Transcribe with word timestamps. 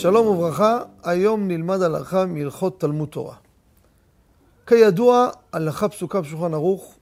שלום 0.00 0.26
וברכה, 0.26 0.78
היום 1.04 1.48
נלמד 1.48 1.82
הלכה 1.82 2.26
מהלכות 2.26 2.80
תלמוד 2.80 3.08
תורה. 3.08 3.34
כידוע, 4.66 5.28
הלכה 5.52 5.88
פסוקה 5.88 6.20
בשולחן 6.20 6.54
ערוך, 6.54 6.98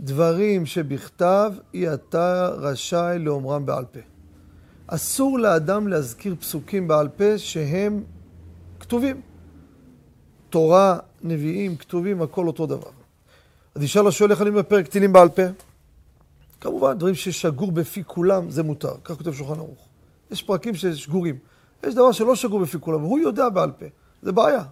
דברים 0.00 0.66
שבכתב, 0.66 1.52
אי 1.74 1.94
אתה 1.94 2.48
רשאי 2.48 3.18
לאומרם 3.18 3.66
בעל 3.66 3.84
פה. 3.84 4.00
אסור 4.86 5.38
לאדם 5.38 5.88
להזכיר 5.88 6.34
פסוקים 6.40 6.88
בעל 6.88 7.08
פה 7.08 7.38
שהם 7.38 8.04
כתובים. 8.80 9.20
תורה, 10.50 10.98
נביאים, 11.22 11.76
כתובים, 11.76 12.22
הכל 12.22 12.46
אותו 12.46 12.66
דבר. 12.66 12.90
אז 13.74 13.82
ישאל 13.82 14.06
השואל 14.06 14.30
איך 14.30 14.42
אני 14.42 14.50
מפרק 14.50 14.88
תהילים 14.88 15.12
בעל 15.12 15.28
פה? 15.28 15.42
כמובן, 16.60 16.98
דברים 16.98 17.14
ששגור 17.14 17.72
בפי 17.72 18.02
כולם, 18.06 18.50
זה 18.50 18.62
מותר. 18.62 18.94
כך 19.04 19.16
כותב 19.16 19.32
שולחן 19.32 19.58
ערוך. 19.58 19.88
יש 20.30 20.42
פרקים 20.42 20.74
ששגורים. 20.74 21.49
יש 21.86 21.94
דבר 21.94 22.12
שלא 22.12 22.34
שגור 22.34 22.60
בפי 22.60 22.80
כולם, 22.80 23.04
והוא 23.04 23.18
יודע 23.18 23.48
בעל 23.48 23.70
פה. 23.70 23.86
זה 24.22 24.32
בעיה. 24.32 24.64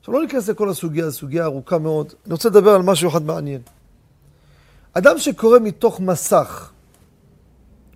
עכשיו, 0.00 0.14
לא 0.14 0.22
ניכנס 0.22 0.48
לכל 0.48 0.68
הסוגיה, 0.68 1.10
זו 1.10 1.18
סוגיה 1.18 1.44
ארוכה 1.44 1.78
מאוד. 1.78 2.12
אני 2.26 2.32
רוצה 2.32 2.48
לדבר 2.48 2.70
על 2.70 2.82
משהו 2.82 3.10
אחד 3.10 3.22
מעניין. 3.22 3.60
אדם 4.92 5.18
שקורא 5.18 5.58
מתוך 5.58 6.00
מסך, 6.00 6.72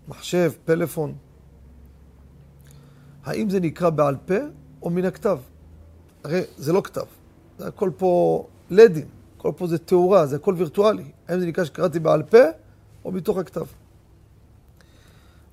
מחשב, 0.09 0.53
פלאפון, 0.65 1.15
האם 3.25 3.51
זה 3.51 3.61
נקרא 3.61 3.91
בעל 3.91 4.17
פה 4.27 4.35
או 4.83 4.91
מן 4.91 5.05
הכתב? 5.05 5.39
הרי 6.25 6.41
זה 6.57 6.73
לא 6.73 6.81
כתב, 6.85 7.05
זה 7.59 7.67
הכל 7.67 7.91
פה 7.97 8.45
לדים, 8.71 9.07
הכל 9.39 9.53
פה 9.57 9.67
זה 9.67 9.79
תאורה, 9.79 10.27
זה 10.27 10.37
הכל 10.37 10.55
וירטואלי. 10.57 11.05
האם 11.29 11.41
זה 11.41 11.47
נקרא 11.47 11.65
שקראתי 11.65 11.99
בעל 11.99 12.23
פה 12.23 12.39
או 13.05 13.13
מתוך 13.13 13.39
הכתב? 13.39 13.65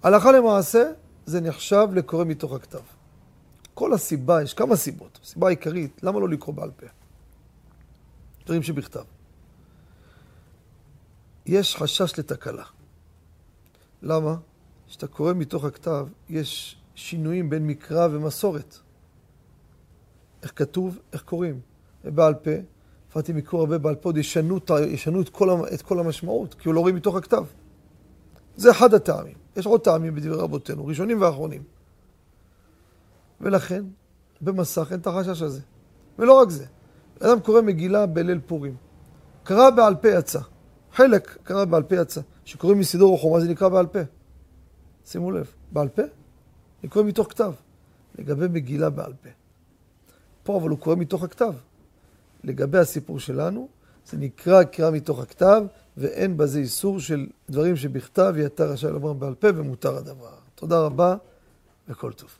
הלכה 0.04 0.32
למעשה, 0.32 0.92
זה 1.28 1.42
נחשב 1.42 1.88
לקורא 1.94 2.26
מתוך 2.26 2.54
הכתב. 2.54 2.82
כל 3.74 3.94
הסיבה, 3.94 4.44
יש 4.44 4.54
כמה 4.54 4.76
סיבות. 4.76 5.20
הסיבה 5.24 5.48
העיקרית, 5.48 6.04
למה 6.04 6.20
לא 6.20 6.30
לקרוא 6.30 6.56
בעל 6.56 6.72
פה? 6.72 6.86
דברים 8.46 8.64
שבכתב. 8.64 9.04
יש 11.46 11.76
חשש 11.76 12.20
לתקלה. 12.20 12.64
למה? 14.02 14.36
כשאתה 14.88 15.08
קורא 15.08 15.34
מתוך 15.34 15.66
הכתב, 15.66 16.08
יש 16.30 16.78
שינויים 16.96 17.50
בין 17.50 17.68
מקרא 17.68 18.08
ומסורת. 18.12 18.78
איך 20.44 20.52
כתוב, 20.56 21.00
איך 21.14 21.22
קוראים. 21.22 21.60
בעל 22.04 22.34
פה, 22.34 22.52
לפעמים 23.10 23.38
מקרוא 23.38 23.62
הרבה 23.62 23.78
בעל 23.78 23.96
פה, 23.96 24.10
עוד 24.10 24.18
ישנו, 24.18 24.60
ישנו 24.88 25.22
את, 25.22 25.30
כל, 25.30 25.50
את 25.74 25.82
כל 25.82 26.00
המשמעות, 26.00 26.54
כי 26.54 26.70
הוא 26.70 26.76
לא 26.76 26.80
רואה 26.80 26.94
מתוך 26.94 27.16
הכתב. 27.16 27.44
זה 28.56 28.72
אחד 28.72 28.94
הטעמים. 28.94 29.47
יש 29.58 29.66
עוד 29.66 29.82
טעמים 29.82 30.16
בדברי 30.16 30.42
רבותינו, 30.42 30.86
ראשונים 30.86 31.22
ואחרונים. 31.22 31.64
ולכן, 33.42 33.84
במסך 34.42 34.88
אין 34.92 35.00
את 35.00 35.08
החשש 35.08 35.42
הזה. 35.42 35.62
ולא 36.20 36.34
רק 36.34 36.50
זה, 36.50 36.66
אדם 37.20 37.40
קורא 37.40 37.62
מגילה 37.62 38.06
בליל 38.06 38.40
פורים. 38.46 38.76
קרא 39.44 39.70
בעל 39.70 39.96
פה 39.96 40.08
יצא. 40.08 40.40
חלק 40.94 41.38
קרא 41.44 41.66
בעל 41.66 41.84
פה 41.84 41.96
יצא. 41.96 42.22
שקוראים 42.46 42.80
מסידור 42.80 43.14
או 43.14 43.18
חומה 43.18 43.40
זה 43.40 43.48
נקרא 43.48 43.70
בעל 43.70 43.88
פה. 43.88 44.00
שימו 45.06 45.32
לב, 45.32 45.54
בעל 45.72 45.88
פה? 45.88 46.02
אני 46.82 46.90
קורא 46.90 47.06
מתוך 47.06 47.30
כתב. 47.30 47.54
לגבי 48.18 48.48
מגילה 48.48 48.90
בעל 48.90 49.14
פה. 49.22 49.30
פה 50.44 50.58
אבל 50.58 50.70
הוא 50.70 50.80
קורא 50.80 50.96
מתוך 50.96 51.24
הכתב. 51.24 51.54
לגבי 52.44 52.78
הסיפור 52.78 53.20
שלנו, 53.20 53.68
זה 54.06 54.18
נקרא 54.18 54.64
קריאה 54.64 54.92
מתוך 54.92 55.20
הכתב, 55.20 55.64
ואין 55.98 56.38
בזה 56.38 56.60
איסור 56.60 57.00
של 57.00 57.28
דברים 57.50 57.76
שבכתב, 57.76 58.34
אתה 58.46 58.66
רשאי 58.66 58.92
לומר 58.92 59.14
בעל 59.14 59.36
פה 59.36 59.48
ומותר 59.56 59.98
הדבר. 59.98 60.34
תודה 60.56 60.80
רבה 60.80 61.16
וכל 61.88 62.12
טוב. 62.12 62.38